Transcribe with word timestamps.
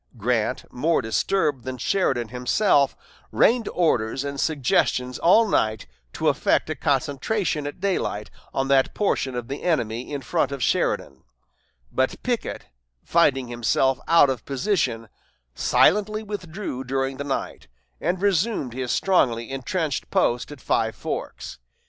Grant, 0.17 0.65
more 0.73 0.99
disturbed 1.03 1.63
than 1.63 1.77
Sheridan 1.77 2.29
himself, 2.29 2.97
rained 3.31 3.69
orders 3.69 4.23
and 4.23 4.39
suggestions 4.39 5.19
all 5.19 5.47
night 5.47 5.85
to 6.13 6.27
effect 6.27 6.71
a 6.71 6.75
concentration 6.75 7.67
at 7.67 7.79
daylight 7.79 8.31
on 8.51 8.67
that 8.69 8.95
portion 8.95 9.35
of 9.35 9.47
the 9.47 9.61
enemy 9.61 10.11
in 10.11 10.23
front 10.23 10.51
of 10.51 10.63
Sheridan; 10.63 11.21
but 11.91 12.23
Pickett, 12.23 12.65
finding 13.03 13.47
himself 13.49 13.99
out 14.07 14.31
of 14.31 14.43
position, 14.43 15.07
silently 15.53 16.23
withdrew 16.23 16.83
during 16.83 17.17
the 17.17 17.23
night, 17.23 17.67
and 17.99 18.19
resumed 18.19 18.73
his 18.73 18.91
strongly 18.91 19.51
intrenched 19.51 20.09
post 20.09 20.51
at 20.51 20.59
Five 20.59 20.95
Forks. 20.95 21.59